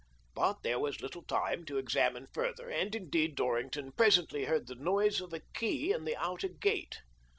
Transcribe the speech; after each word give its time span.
But 0.33 0.63
there 0.63 0.79
was 0.79 0.99
little 0.99 1.21
time 1.21 1.63
to 1.65 1.77
examine 1.77 2.25
further, 2.25 2.71
and 2.71 2.95
indeed 2.95 3.35
Dorrington 3.35 3.91
presently 3.91 4.45
heard 4.45 4.65
the 4.65 4.73
noise 4.73 5.21
of 5.21 5.31
a 5.31 5.41
key 5.53 5.93
in 5.93 6.05
the 6.05 6.17
outer 6.17 6.49
gate. 6.49 7.03